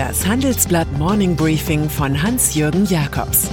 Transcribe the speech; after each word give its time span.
Das 0.00 0.26
Handelsblatt 0.26 0.90
Morning 0.96 1.36
Briefing 1.36 1.90
von 1.90 2.22
Hans-Jürgen 2.22 2.86
Jakobs 2.86 3.50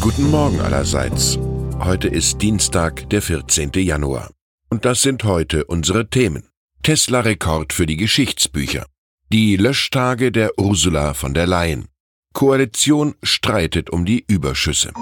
Guten 0.00 0.30
Morgen 0.30 0.60
allerseits. 0.60 1.36
Heute 1.80 2.06
ist 2.06 2.40
Dienstag, 2.40 3.10
der 3.10 3.22
14. 3.22 3.72
Januar. 3.74 4.30
Und 4.70 4.84
das 4.84 5.02
sind 5.02 5.24
heute 5.24 5.64
unsere 5.64 6.08
Themen. 6.08 6.44
Tesla-Rekord 6.84 7.72
für 7.72 7.86
die 7.86 7.96
Geschichtsbücher. 7.96 8.86
Die 9.32 9.56
Löschtage 9.56 10.30
der 10.30 10.60
Ursula 10.60 11.14
von 11.14 11.34
der 11.34 11.48
Leyen. 11.48 11.88
Koalition 12.34 13.16
streitet 13.24 13.90
um 13.90 14.04
die 14.04 14.24
Überschüsse. 14.28 14.92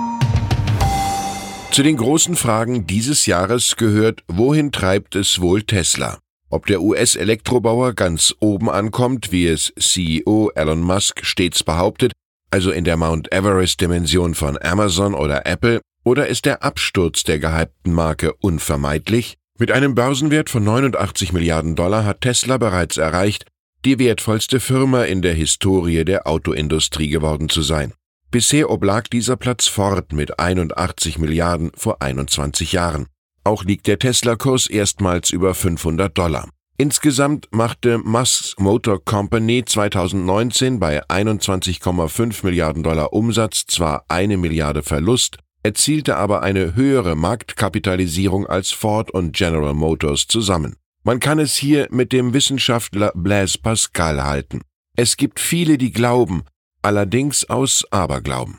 Zu 1.70 1.84
den 1.84 1.96
großen 1.96 2.34
Fragen 2.34 2.88
dieses 2.88 3.26
Jahres 3.26 3.76
gehört, 3.76 4.24
wohin 4.26 4.72
treibt 4.72 5.14
es 5.14 5.40
wohl 5.40 5.62
Tesla? 5.62 6.18
Ob 6.48 6.66
der 6.66 6.82
US-Elektrobauer 6.82 7.94
ganz 7.94 8.34
oben 8.40 8.68
ankommt, 8.68 9.30
wie 9.30 9.46
es 9.46 9.72
CEO 9.78 10.50
Elon 10.56 10.80
Musk 10.80 11.24
stets 11.24 11.62
behauptet, 11.62 12.12
also 12.50 12.72
in 12.72 12.82
der 12.82 12.96
Mount 12.96 13.32
Everest-Dimension 13.32 14.34
von 14.34 14.58
Amazon 14.60 15.14
oder 15.14 15.46
Apple, 15.46 15.80
oder 16.02 16.26
ist 16.26 16.44
der 16.44 16.64
Absturz 16.64 17.22
der 17.22 17.38
gehypten 17.38 17.92
Marke 17.92 18.34
unvermeidlich? 18.40 19.36
Mit 19.56 19.70
einem 19.70 19.94
Börsenwert 19.94 20.50
von 20.50 20.64
89 20.64 21.32
Milliarden 21.32 21.76
Dollar 21.76 22.04
hat 22.04 22.22
Tesla 22.22 22.58
bereits 22.58 22.96
erreicht, 22.96 23.46
die 23.84 24.00
wertvollste 24.00 24.58
Firma 24.58 25.04
in 25.04 25.22
der 25.22 25.34
Historie 25.34 26.04
der 26.04 26.26
Autoindustrie 26.26 27.08
geworden 27.08 27.48
zu 27.48 27.62
sein. 27.62 27.92
Bisher 28.32 28.70
oblag 28.70 29.08
dieser 29.08 29.36
Platz 29.36 29.66
Ford 29.66 30.12
mit 30.12 30.38
81 30.38 31.18
Milliarden 31.18 31.72
vor 31.74 32.00
21 32.00 32.70
Jahren. 32.70 33.08
Auch 33.42 33.64
liegt 33.64 33.88
der 33.88 33.98
Tesla-Kurs 33.98 34.68
erstmals 34.68 35.30
über 35.30 35.52
500 35.52 36.16
Dollar. 36.16 36.48
Insgesamt 36.76 37.48
machte 37.50 37.98
Musks 37.98 38.54
Motor 38.56 39.04
Company 39.04 39.64
2019 39.64 40.78
bei 40.78 41.04
21,5 41.06 42.44
Milliarden 42.44 42.84
Dollar 42.84 43.12
Umsatz 43.12 43.66
zwar 43.66 44.04
eine 44.06 44.36
Milliarde 44.36 44.84
Verlust, 44.84 45.38
erzielte 45.64 46.16
aber 46.16 46.44
eine 46.44 46.76
höhere 46.76 47.16
Marktkapitalisierung 47.16 48.46
als 48.46 48.70
Ford 48.70 49.10
und 49.10 49.34
General 49.34 49.74
Motors 49.74 50.28
zusammen. 50.28 50.76
Man 51.02 51.18
kann 51.18 51.40
es 51.40 51.56
hier 51.56 51.88
mit 51.90 52.12
dem 52.12 52.32
Wissenschaftler 52.32 53.10
Blaise 53.16 53.58
Pascal 53.58 54.22
halten. 54.22 54.60
Es 54.96 55.16
gibt 55.16 55.40
viele, 55.40 55.78
die 55.78 55.92
glauben, 55.92 56.44
allerdings 56.82 57.48
aus 57.48 57.84
Aberglauben. 57.90 58.58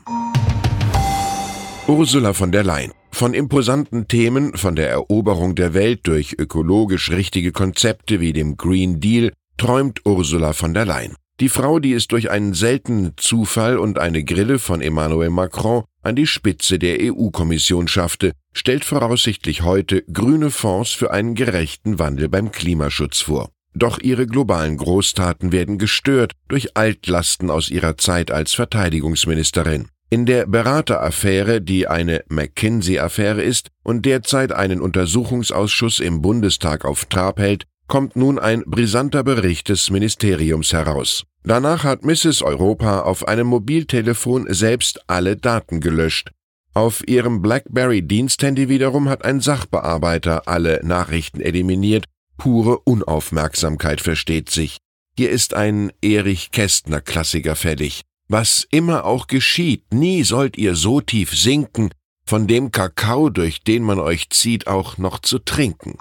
Ursula 1.88 2.32
von 2.32 2.52
der 2.52 2.64
Leyen. 2.64 2.92
Von 3.10 3.34
imposanten 3.34 4.08
Themen, 4.08 4.56
von 4.56 4.76
der 4.76 4.88
Eroberung 4.88 5.54
der 5.54 5.74
Welt 5.74 6.06
durch 6.06 6.36
ökologisch 6.38 7.10
richtige 7.10 7.52
Konzepte 7.52 8.20
wie 8.20 8.32
dem 8.32 8.56
Green 8.56 9.00
Deal, 9.00 9.32
träumt 9.58 10.00
Ursula 10.06 10.54
von 10.54 10.74
der 10.74 10.86
Leyen. 10.86 11.14
Die 11.40 11.48
Frau, 11.48 11.78
die 11.80 11.92
es 11.92 12.08
durch 12.08 12.30
einen 12.30 12.54
seltenen 12.54 13.14
Zufall 13.16 13.78
und 13.78 13.98
eine 13.98 14.22
Grille 14.22 14.58
von 14.58 14.80
Emmanuel 14.80 15.30
Macron 15.30 15.84
an 16.02 16.14
die 16.14 16.26
Spitze 16.26 16.78
der 16.78 16.98
EU-Kommission 17.00 17.88
schaffte, 17.88 18.32
stellt 18.52 18.84
voraussichtlich 18.84 19.62
heute 19.62 20.02
grüne 20.12 20.50
Fonds 20.50 20.92
für 20.92 21.10
einen 21.10 21.34
gerechten 21.34 21.98
Wandel 21.98 22.28
beim 22.28 22.52
Klimaschutz 22.52 23.20
vor. 23.20 23.50
Doch 23.74 23.98
ihre 23.98 24.26
globalen 24.26 24.76
Großtaten 24.76 25.52
werden 25.52 25.78
gestört 25.78 26.32
durch 26.48 26.76
Altlasten 26.76 27.50
aus 27.50 27.70
ihrer 27.70 27.96
Zeit 27.96 28.30
als 28.30 28.52
Verteidigungsministerin. 28.54 29.88
In 30.10 30.26
der 30.26 30.46
Berateraffäre, 30.46 31.62
die 31.62 31.88
eine 31.88 32.22
McKinsey-Affäre 32.28 33.42
ist 33.42 33.68
und 33.82 34.04
derzeit 34.04 34.52
einen 34.52 34.82
Untersuchungsausschuss 34.82 36.00
im 36.00 36.20
Bundestag 36.20 36.84
auf 36.84 37.06
Trab 37.06 37.38
hält, 37.38 37.64
kommt 37.86 38.14
nun 38.14 38.38
ein 38.38 38.62
brisanter 38.66 39.24
Bericht 39.24 39.70
des 39.70 39.90
Ministeriums 39.90 40.74
heraus. 40.74 41.24
Danach 41.44 41.84
hat 41.84 42.04
Mrs. 42.04 42.42
Europa 42.42 43.00
auf 43.00 43.26
einem 43.26 43.46
Mobiltelefon 43.46 44.46
selbst 44.50 45.00
alle 45.06 45.36
Daten 45.36 45.80
gelöscht. 45.80 46.30
Auf 46.74 47.06
ihrem 47.08 47.42
BlackBerry-Diensthandy 47.42 48.68
wiederum 48.68 49.08
hat 49.08 49.24
ein 49.24 49.40
Sachbearbeiter 49.40 50.46
alle 50.46 50.80
Nachrichten 50.82 51.40
eliminiert 51.40 52.04
Pure 52.36 52.78
Unaufmerksamkeit 52.80 54.00
versteht 54.00 54.50
sich. 54.50 54.78
Hier 55.16 55.30
ist 55.30 55.54
ein 55.54 55.92
Erich 56.00 56.50
Kästner 56.50 57.00
Klassiker 57.00 57.56
fällig. 57.56 58.02
Was 58.28 58.66
immer 58.70 59.04
auch 59.04 59.26
geschieht, 59.26 59.92
nie 59.92 60.22
sollt 60.22 60.56
ihr 60.56 60.74
so 60.74 61.00
tief 61.00 61.36
sinken, 61.36 61.90
von 62.24 62.46
dem 62.46 62.70
Kakao, 62.72 63.28
durch 63.28 63.62
den 63.62 63.82
man 63.82 63.98
euch 63.98 64.30
zieht, 64.30 64.66
auch 64.66 64.96
noch 64.96 65.18
zu 65.18 65.38
trinken. 65.38 65.98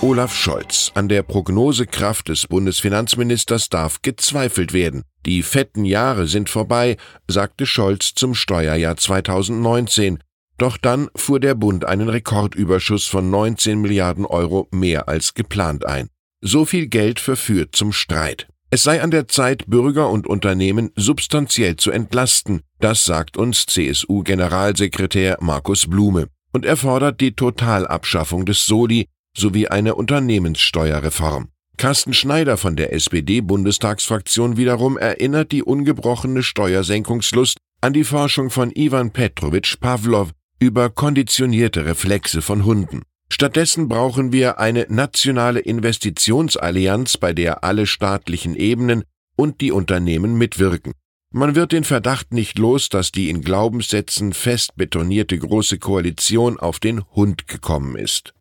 Olaf 0.00 0.34
Scholz. 0.34 0.92
An 0.94 1.08
der 1.08 1.22
Prognosekraft 1.22 2.28
des 2.28 2.46
Bundesfinanzministers 2.46 3.68
darf 3.68 4.00
gezweifelt 4.02 4.72
werden. 4.72 5.02
Die 5.26 5.42
fetten 5.42 5.84
Jahre 5.84 6.28
sind 6.28 6.48
vorbei, 6.48 6.96
sagte 7.26 7.66
Scholz 7.66 8.14
zum 8.14 8.34
Steuerjahr 8.34 8.96
2019. 8.96 10.20
Doch 10.58 10.76
dann 10.76 11.08
fuhr 11.14 11.40
der 11.40 11.54
Bund 11.54 11.84
einen 11.84 12.08
Rekordüberschuss 12.08 13.06
von 13.06 13.30
19 13.30 13.80
Milliarden 13.80 14.26
Euro 14.26 14.68
mehr 14.72 15.08
als 15.08 15.34
geplant 15.34 15.86
ein. 15.86 16.08
So 16.40 16.64
viel 16.64 16.88
Geld 16.88 17.20
verführt 17.20 17.74
zum 17.74 17.92
Streit. 17.92 18.48
Es 18.70 18.82
sei 18.82 19.00
an 19.00 19.10
der 19.10 19.28
Zeit, 19.28 19.64
Bürger 19.66 20.10
und 20.10 20.26
Unternehmen 20.26 20.90
substanziell 20.94 21.76
zu 21.76 21.90
entlasten, 21.90 22.60
das 22.80 23.04
sagt 23.04 23.36
uns 23.38 23.64
CSU-Generalsekretär 23.66 25.38
Markus 25.40 25.86
Blume. 25.86 26.28
Und 26.52 26.66
er 26.66 26.76
fordert 26.76 27.20
die 27.20 27.32
Totalabschaffung 27.32 28.44
des 28.44 28.66
Soli 28.66 29.06
sowie 29.36 29.68
eine 29.68 29.94
Unternehmenssteuerreform. 29.94 31.48
Carsten 31.78 32.12
Schneider 32.12 32.56
von 32.56 32.74
der 32.74 32.92
SPD-Bundestagsfraktion 32.92 34.56
wiederum 34.56 34.98
erinnert 34.98 35.52
die 35.52 35.62
ungebrochene 35.62 36.42
Steuersenkungslust 36.42 37.58
an 37.80 37.92
die 37.92 38.04
Forschung 38.04 38.50
von 38.50 38.72
Ivan 38.74 39.12
Petrovich 39.12 39.78
Pavlov, 39.80 40.32
über 40.58 40.90
konditionierte 40.90 41.84
Reflexe 41.84 42.42
von 42.42 42.64
Hunden. 42.64 43.02
Stattdessen 43.30 43.88
brauchen 43.88 44.32
wir 44.32 44.58
eine 44.58 44.86
nationale 44.88 45.60
Investitionsallianz, 45.60 47.18
bei 47.18 47.32
der 47.32 47.62
alle 47.62 47.86
staatlichen 47.86 48.54
Ebenen 48.54 49.04
und 49.36 49.60
die 49.60 49.72
Unternehmen 49.72 50.36
mitwirken. 50.36 50.92
Man 51.30 51.54
wird 51.54 51.72
den 51.72 51.84
Verdacht 51.84 52.32
nicht 52.32 52.58
los, 52.58 52.88
dass 52.88 53.12
die 53.12 53.28
in 53.28 53.42
Glaubenssätzen 53.42 54.32
fest 54.32 54.76
betonierte 54.76 55.38
Große 55.38 55.78
Koalition 55.78 56.58
auf 56.58 56.80
den 56.80 57.04
Hund 57.14 57.46
gekommen 57.46 57.96
ist. 57.96 58.32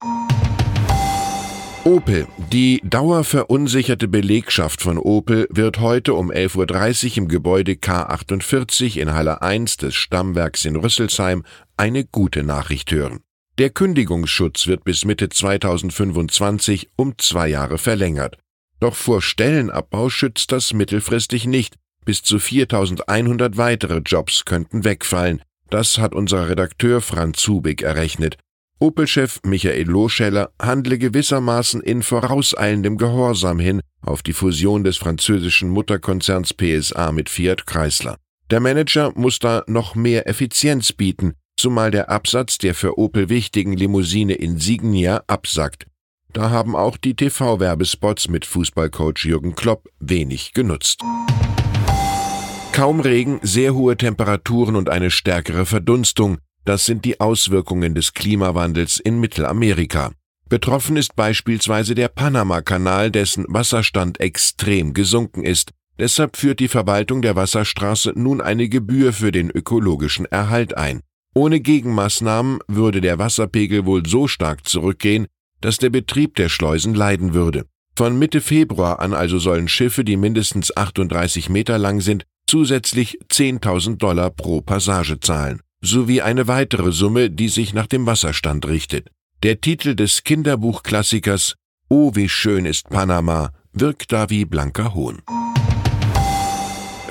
Opel. 1.84 2.28
Die 2.52 2.82
dauerverunsicherte 2.84 4.10
Belegschaft 4.10 4.82
von 4.82 4.98
Opel 4.98 5.48
wird 5.50 5.80
heute 5.80 6.16
um 6.16 6.32
11.30 6.32 7.12
Uhr 7.12 7.18
im 7.18 7.28
Gebäude 7.30 7.74
K48 7.74 8.98
in 8.98 9.14
Halle 9.14 9.42
1 9.42 9.78
des 9.78 9.96
Stammwerks 9.96 10.66
in 10.66 10.76
Rüsselsheim 10.76 11.44
eine 11.78 12.06
gute 12.06 12.44
Nachricht 12.44 12.92
hören. 12.92 13.22
Der 13.58 13.70
Kündigungsschutz 13.70 14.68
wird 14.68 14.84
bis 14.84 15.06
Mitte 15.06 15.30
2025 15.30 16.90
um 16.96 17.18
zwei 17.18 17.48
Jahre 17.48 17.78
verlängert. 17.78 18.38
Doch 18.80 18.96
vor 18.96 19.22
Stellenabbau 19.22 20.10
schützt 20.10 20.52
das 20.52 20.74
mittelfristig 20.74 21.46
nicht. 21.46 21.76
Bis 22.06 22.22
zu 22.22 22.40
4100 22.40 23.58
weitere 23.58 23.98
Jobs 23.98 24.46
könnten 24.46 24.84
wegfallen. 24.84 25.42
Das 25.70 25.98
hat 25.98 26.14
unser 26.14 26.50
Redakteur 26.50 27.02
Franz 27.02 27.40
Zubig 27.40 27.82
errechnet. 27.82 28.38
Opel-Chef 28.80 29.40
Michael 29.44 29.88
Loscheller 29.88 30.52
handle 30.62 31.00
gewissermaßen 31.00 31.82
in 31.82 32.04
vorauseilendem 32.04 32.98
Gehorsam 32.98 33.58
hin 33.58 33.82
auf 34.02 34.22
die 34.22 34.34
Fusion 34.34 34.84
des 34.84 34.98
französischen 34.98 35.70
Mutterkonzerns 35.70 36.54
PSA 36.54 37.12
mit 37.12 37.30
Fiat 37.30 37.66
Chrysler. 37.66 38.18
Der 38.52 38.60
Manager 38.60 39.12
muss 39.16 39.40
da 39.40 39.64
noch 39.68 39.96
mehr 39.96 40.28
Effizienz 40.28 40.94
bieten, 40.94 41.34
zumal 41.58 41.92
der 41.92 42.10
Absatz 42.10 42.58
der 42.58 42.74
für 42.74 42.98
Opel 42.98 43.30
wichtigen 43.30 43.74
Limousine 43.74 44.36
Insignia 44.36 45.24
absackt. 45.28 45.88
Da 46.32 46.50
haben 46.50 46.76
auch 46.76 46.98
die 46.98 47.16
TV-Werbespots 47.16 48.30
mit 48.30 48.46
Fußballcoach 48.46 49.26
Jürgen 49.26 49.56
Klopp 49.56 49.90
wenig 50.00 50.54
genutzt. 50.54 51.02
Kaum 52.72 53.00
Regen, 53.00 53.40
sehr 53.42 53.74
hohe 53.74 53.98
Temperaturen 53.98 54.76
und 54.76 54.90
eine 54.90 55.10
stärkere 55.10 55.66
Verdunstung, 55.66 56.38
das 56.64 56.86
sind 56.86 57.06
die 57.06 57.20
Auswirkungen 57.20 57.96
des 57.96 58.14
Klimawandels 58.14 59.00
in 59.00 59.20
Mittelamerika. 59.20 60.12
Betroffen 60.50 60.96
ist 60.96 61.16
beispielsweise 61.16 61.96
der 61.96 62.08
Panama-Kanal, 62.08 63.10
dessen 63.10 63.46
Wasserstand 63.48 64.20
extrem 64.20 64.94
gesunken 64.94 65.44
ist. 65.44 65.72
Deshalb 65.98 66.38
führt 66.38 66.60
die 66.60 66.68
Verwaltung 66.68 67.22
der 67.22 67.36
Wasserstraße 67.36 68.14
nun 68.16 68.42
eine 68.42 68.70
Gebühr 68.70 69.12
für 69.12 69.32
den 69.32 69.50
ökologischen 69.50 70.26
Erhalt 70.26 70.78
ein. 70.78 71.02
Ohne 71.38 71.60
Gegenmaßnahmen 71.60 72.58
würde 72.68 73.00
der 73.00 73.20
Wasserpegel 73.20 73.86
wohl 73.86 74.04
so 74.08 74.28
stark 74.28 74.68
zurückgehen, 74.68 75.28
dass 75.62 75.78
der 75.78 75.92
Betrieb 75.92 76.34
der 76.34 76.50
Schleusen 76.50 76.96
leiden 76.96 77.36
würde. 77.36 77.68
Von 77.96 78.18
Mitte 78.18 78.42
Februar 78.42 79.00
an 79.00 79.14
also 79.14 79.38
sollen 79.38 79.68
Schiffe, 79.68 80.04
die 80.04 80.18
mindestens 80.18 80.76
38 80.76 81.52
Meter 81.52 81.78
lang 81.78 82.02
sind, 82.02 82.24
zusätzlich 82.48 83.20
10.000 83.32 83.98
Dollar 83.98 84.32
pro 84.32 84.62
Passage 84.62 85.20
zahlen 85.20 85.62
sowie 85.80 86.24
eine 86.24 86.48
weitere 86.48 86.92
Summe, 86.92 87.30
die 87.30 87.50
sich 87.50 87.72
nach 87.72 87.86
dem 87.86 88.08
Wasserstand 88.08 88.68
richtet. 88.68 89.10
Der 89.44 89.62
Titel 89.62 89.94
des 89.94 90.24
Kinderbuchklassikers 90.24 91.54
Oh, 91.88 92.16
wie 92.16 92.30
schön 92.30 92.66
ist 92.66 92.90
Panama 92.90 93.52
wirkt 93.74 94.12
da 94.12 94.32
wie 94.32 94.46
blanker 94.46 94.96
Hohn. 94.96 95.22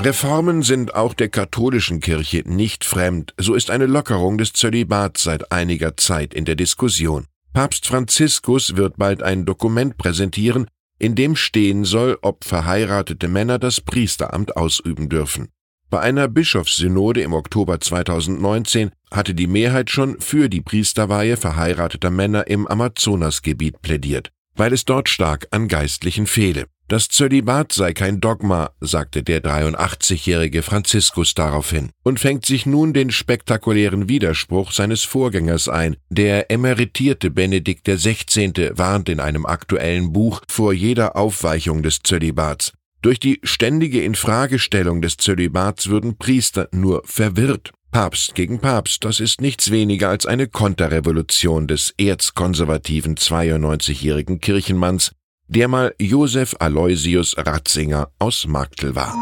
Reformen 0.06 0.62
sind 0.62 0.94
auch 0.94 1.14
der 1.14 1.28
katholischen 1.28 1.98
Kirche 1.98 2.44
nicht 2.46 2.84
fremd, 2.84 3.34
so 3.38 3.54
ist 3.54 3.72
eine 3.72 3.86
Lockerung 3.86 4.38
des 4.38 4.52
Zölibats 4.52 5.24
seit 5.24 5.50
einiger 5.50 5.96
Zeit 5.96 6.32
in 6.32 6.44
der 6.44 6.54
Diskussion. 6.54 7.26
Papst 7.52 7.88
Franziskus 7.88 8.76
wird 8.76 8.98
bald 8.98 9.24
ein 9.24 9.46
Dokument 9.46 9.98
präsentieren, 9.98 10.68
in 11.00 11.16
dem 11.16 11.34
stehen 11.34 11.84
soll, 11.84 12.18
ob 12.22 12.44
verheiratete 12.44 13.26
Männer 13.26 13.58
das 13.58 13.80
Priesteramt 13.80 14.56
ausüben 14.56 15.08
dürfen. 15.08 15.48
Bei 15.90 15.98
einer 15.98 16.28
Bischofssynode 16.28 17.22
im 17.22 17.32
Oktober 17.32 17.80
2019 17.80 18.92
hatte 19.10 19.34
die 19.34 19.48
Mehrheit 19.48 19.90
schon 19.90 20.20
für 20.20 20.48
die 20.48 20.60
Priesterweihe 20.60 21.36
verheirateter 21.36 22.10
Männer 22.10 22.46
im 22.46 22.68
Amazonasgebiet 22.68 23.82
plädiert, 23.82 24.30
weil 24.54 24.72
es 24.72 24.84
dort 24.84 25.08
stark 25.08 25.48
an 25.50 25.66
Geistlichen 25.66 26.28
fehle. 26.28 26.66
Das 26.88 27.08
Zölibat 27.08 27.72
sei 27.72 27.92
kein 27.92 28.20
Dogma, 28.20 28.70
sagte 28.80 29.24
der 29.24 29.42
83-jährige 29.42 30.62
Franziskus 30.62 31.34
daraufhin 31.34 31.90
und 32.04 32.20
fängt 32.20 32.46
sich 32.46 32.64
nun 32.64 32.92
den 32.92 33.10
spektakulären 33.10 34.08
Widerspruch 34.08 34.70
seines 34.70 35.02
Vorgängers 35.02 35.68
ein. 35.68 35.96
Der 36.10 36.48
emeritierte 36.52 37.32
Benedikt 37.32 37.88
XVI. 37.88 38.70
warnt 38.74 39.08
in 39.08 39.18
einem 39.18 39.46
aktuellen 39.46 40.12
Buch 40.12 40.42
vor 40.48 40.72
jeder 40.72 41.16
Aufweichung 41.16 41.82
des 41.82 41.98
Zölibats. 42.04 42.72
Durch 43.02 43.18
die 43.18 43.40
ständige 43.42 44.04
Infragestellung 44.04 45.02
des 45.02 45.16
Zölibats 45.16 45.88
würden 45.88 46.16
Priester 46.18 46.68
nur 46.70 47.02
verwirrt. 47.04 47.72
Papst 47.90 48.36
gegen 48.36 48.60
Papst, 48.60 49.04
das 49.04 49.18
ist 49.18 49.40
nichts 49.40 49.72
weniger 49.72 50.08
als 50.08 50.24
eine 50.24 50.46
Konterrevolution 50.46 51.66
des 51.66 51.94
erzkonservativen 51.98 53.16
92-jährigen 53.16 54.40
Kirchenmanns, 54.40 55.12
der 55.48 55.68
mal 55.68 55.94
Josef 55.98 56.56
Aloysius 56.58 57.36
Ratzinger 57.36 58.10
aus 58.18 58.46
Marktl 58.46 58.94
war. 58.94 59.14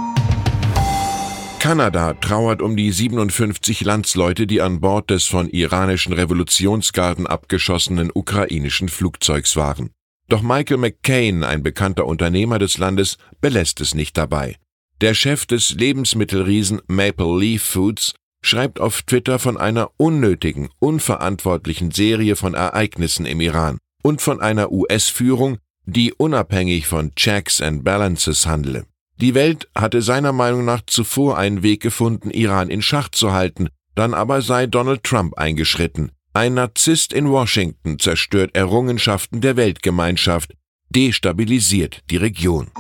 Kanada 1.59 2.13
trauert 2.15 2.61
um 2.61 2.77
die 2.77 2.93
57 2.93 3.81
Landsleute, 3.83 4.47
die 4.47 4.61
an 4.61 4.81
Bord 4.81 5.09
des 5.09 5.25
von 5.25 5.49
iranischen 5.49 6.13
Revolutionsgarden 6.13 7.27
abgeschossenen 7.27 8.11
ukrainischen 8.13 8.91
Flugzeugs 8.91 9.57
waren. 9.57 9.91
Doch 10.29 10.43
Michael 10.43 10.77
McCain, 10.79 11.43
ein 11.43 11.63
bekannter 11.63 12.07
Unternehmer 12.07 12.59
des 12.59 12.77
Landes, 12.79 13.17
belässt 13.41 13.81
es 13.81 13.95
nicht 13.95 14.17
dabei. 14.17 14.57
Der 15.01 15.15
Chef 15.15 15.47
des 15.47 15.71
Lebensmittelriesen 15.71 16.81
Maple 16.87 17.39
Leaf 17.39 17.63
Foods 17.63 18.15
schreibt 18.43 18.79
auf 18.79 19.03
Twitter 19.03 19.39
von 19.39 19.57
einer 19.57 19.91
unnötigen, 19.97 20.69
unverantwortlichen 20.79 21.91
Serie 21.91 22.37
von 22.37 22.55
Ereignissen 22.55 23.25
im 23.25 23.41
Iran 23.41 23.79
und 24.03 24.21
von 24.21 24.41
einer 24.41 24.71
US-Führung, 24.71 25.57
die 25.87 26.13
unabhängig 26.13 26.87
von 26.87 27.15
Checks 27.15 27.61
and 27.61 27.85
Balances 27.85 28.47
handle. 28.47 28.87
Die 29.21 29.35
Welt 29.35 29.69
hatte 29.75 30.03
seiner 30.03 30.33
Meinung 30.33 30.65
nach 30.65 30.83
zuvor 30.87 31.39
einen 31.39 31.63
Weg 31.63 31.81
gefunden, 31.81 32.31
Iran 32.31 32.69
in 32.69 32.83
Schach 32.83 33.09
zu 33.11 33.33
halten, 33.33 33.69
dann 33.95 34.13
aber 34.13 34.43
sei 34.43 34.67
Donald 34.67 35.05
Trump 35.05 35.39
eingeschritten. 35.39 36.11
Ein 36.33 36.55
Narzisst 36.55 37.13
in 37.13 37.31
Washington 37.31 37.99
zerstört 38.01 38.57
Errungenschaften 38.57 39.41
der 39.41 39.57
Weltgemeinschaft, 39.57 40.55
destabilisiert 40.91 42.03
die 42.11 42.17
Region. 42.17 42.73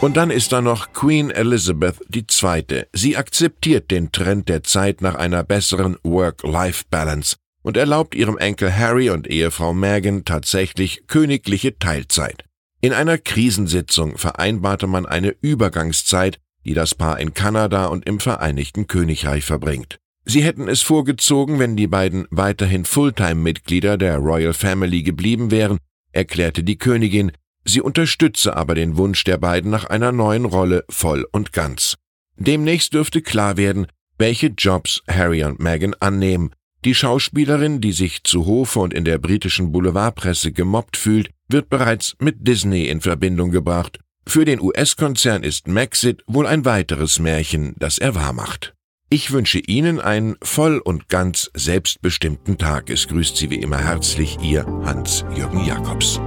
Und 0.00 0.16
dann 0.16 0.30
ist 0.30 0.52
da 0.52 0.60
noch 0.60 0.92
Queen 0.92 1.30
Elizabeth 1.30 2.00
II. 2.14 2.84
Sie 2.92 3.16
akzeptiert 3.16 3.90
den 3.90 4.12
Trend 4.12 4.48
der 4.48 4.62
Zeit 4.62 5.00
nach 5.00 5.14
einer 5.14 5.42
besseren 5.42 5.96
Work-Life-Balance 6.02 7.36
und 7.66 7.76
erlaubt 7.76 8.14
ihrem 8.14 8.38
Enkel 8.38 8.72
Harry 8.72 9.10
und 9.10 9.26
Ehefrau 9.26 9.74
Meghan 9.74 10.24
tatsächlich 10.24 11.08
königliche 11.08 11.80
Teilzeit. 11.80 12.44
In 12.80 12.92
einer 12.92 13.18
Krisensitzung 13.18 14.16
vereinbarte 14.18 14.86
man 14.86 15.04
eine 15.04 15.34
Übergangszeit, 15.40 16.38
die 16.64 16.74
das 16.74 16.94
Paar 16.94 17.18
in 17.18 17.34
Kanada 17.34 17.86
und 17.86 18.06
im 18.06 18.20
Vereinigten 18.20 18.86
Königreich 18.86 19.44
verbringt. 19.44 19.98
Sie 20.24 20.44
hätten 20.44 20.68
es 20.68 20.82
vorgezogen, 20.82 21.58
wenn 21.58 21.76
die 21.76 21.88
beiden 21.88 22.28
weiterhin 22.30 22.84
Fulltime-Mitglieder 22.84 23.98
der 23.98 24.18
Royal 24.18 24.54
Family 24.54 25.02
geblieben 25.02 25.50
wären, 25.50 25.78
erklärte 26.12 26.62
die 26.62 26.78
Königin, 26.78 27.32
sie 27.64 27.80
unterstütze 27.80 28.56
aber 28.56 28.76
den 28.76 28.96
Wunsch 28.96 29.24
der 29.24 29.38
beiden 29.38 29.72
nach 29.72 29.86
einer 29.86 30.12
neuen 30.12 30.44
Rolle 30.44 30.84
voll 30.88 31.26
und 31.32 31.52
ganz. 31.52 31.96
Demnächst 32.36 32.94
dürfte 32.94 33.22
klar 33.22 33.56
werden, 33.56 33.88
welche 34.18 34.54
Jobs 34.56 35.02
Harry 35.08 35.42
und 35.42 35.58
Meghan 35.58 35.94
annehmen 35.98 36.52
die 36.86 36.94
Schauspielerin, 36.94 37.80
die 37.80 37.92
sich 37.92 38.22
zu 38.22 38.46
Hofe 38.46 38.78
und 38.78 38.94
in 38.94 39.04
der 39.04 39.18
britischen 39.18 39.72
Boulevardpresse 39.72 40.52
gemobbt 40.52 40.96
fühlt, 40.96 41.30
wird 41.48 41.68
bereits 41.68 42.14
mit 42.20 42.46
Disney 42.46 42.86
in 42.86 43.00
Verbindung 43.00 43.50
gebracht. 43.50 43.98
Für 44.24 44.44
den 44.44 44.60
US-Konzern 44.60 45.42
ist 45.42 45.66
Maxit 45.66 46.22
wohl 46.28 46.46
ein 46.46 46.64
weiteres 46.64 47.18
Märchen, 47.18 47.74
das 47.78 47.98
er 47.98 48.14
wahrmacht. 48.14 48.72
Ich 49.10 49.32
wünsche 49.32 49.58
Ihnen 49.58 50.00
einen 50.00 50.36
voll 50.42 50.78
und 50.78 51.08
ganz 51.08 51.50
selbstbestimmten 51.54 52.56
Tag. 52.56 52.88
Es 52.88 53.08
grüßt 53.08 53.36
Sie 53.36 53.50
wie 53.50 53.60
immer 53.60 53.78
herzlich 53.78 54.38
Ihr 54.40 54.64
Hans-Jürgen 54.84 55.64
Jakobs. 55.64 56.20